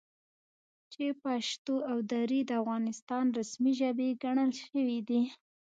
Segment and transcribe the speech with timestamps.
[0.93, 5.21] چې پښتو او دري د افغانستان رسمي ژبې ګڼل شوي دي،